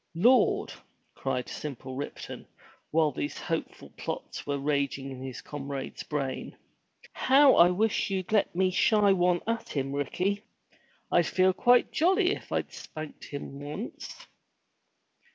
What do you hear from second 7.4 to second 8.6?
I wish you'd have let